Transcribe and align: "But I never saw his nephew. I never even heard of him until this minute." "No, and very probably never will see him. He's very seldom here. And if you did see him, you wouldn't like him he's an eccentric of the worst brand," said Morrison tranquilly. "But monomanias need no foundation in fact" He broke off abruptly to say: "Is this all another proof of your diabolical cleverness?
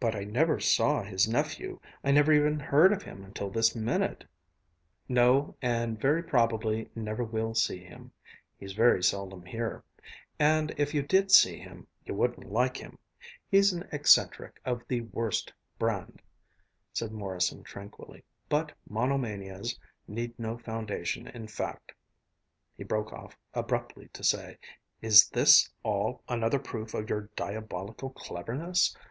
"But 0.00 0.16
I 0.16 0.24
never 0.24 0.58
saw 0.58 1.02
his 1.02 1.28
nephew. 1.28 1.78
I 2.02 2.12
never 2.12 2.32
even 2.32 2.58
heard 2.58 2.94
of 2.94 3.02
him 3.02 3.22
until 3.22 3.50
this 3.50 3.74
minute." 3.76 4.24
"No, 5.06 5.54
and 5.60 6.00
very 6.00 6.22
probably 6.22 6.88
never 6.94 7.22
will 7.22 7.54
see 7.54 7.84
him. 7.84 8.10
He's 8.56 8.72
very 8.72 9.02
seldom 9.02 9.44
here. 9.44 9.84
And 10.38 10.72
if 10.78 10.94
you 10.94 11.02
did 11.02 11.30
see 11.30 11.58
him, 11.58 11.86
you 12.06 12.14
wouldn't 12.14 12.50
like 12.50 12.78
him 12.78 12.96
he's 13.46 13.70
an 13.74 13.86
eccentric 13.92 14.62
of 14.64 14.82
the 14.88 15.02
worst 15.02 15.52
brand," 15.78 16.22
said 16.94 17.12
Morrison 17.12 17.62
tranquilly. 17.62 18.24
"But 18.48 18.72
monomanias 18.88 19.78
need 20.08 20.38
no 20.38 20.56
foundation 20.56 21.26
in 21.28 21.48
fact" 21.48 21.92
He 22.78 22.82
broke 22.82 23.12
off 23.12 23.36
abruptly 23.52 24.08
to 24.14 24.24
say: 24.24 24.56
"Is 25.02 25.28
this 25.28 25.68
all 25.82 26.22
another 26.30 26.58
proof 26.58 26.94
of 26.94 27.10
your 27.10 27.28
diabolical 27.36 28.08
cleverness? 28.08 28.96